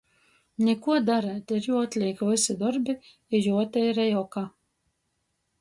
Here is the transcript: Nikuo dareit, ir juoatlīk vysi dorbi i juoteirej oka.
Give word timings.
Nikuo 0.67 0.95
dareit, 1.09 1.53
ir 1.57 1.67
juoatlīk 1.67 2.25
vysi 2.29 2.57
dorbi 2.63 2.97
i 3.41 3.45
juoteirej 3.49 4.11
oka. 4.27 4.47